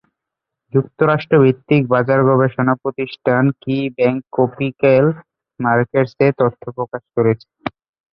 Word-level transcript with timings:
যুক্তরাষ্ট্রভিত্তিক 0.73 1.81
বাজার 1.93 2.19
গবেষণা 2.29 2.73
প্রতিষ্ঠান 2.81 3.43
কিব্যাংক 3.61 4.19
ক্যাপিকাল 4.35 5.05
মার্কেটস 5.59 6.13
এ 6.19 6.39
তথ্য 6.39 6.63
প্রকাশ 6.77 7.03
করেছে। 7.15 7.47